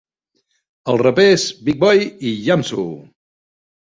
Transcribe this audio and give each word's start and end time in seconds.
Els 0.93 1.01
rapers 1.07 1.43
Big 1.67 1.77
Boi 1.83 2.01
i 2.31 2.33
Iamsu! 2.47 2.87